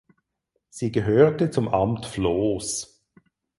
[0.71, 3.03] Sie gehörte zum Amt Floß.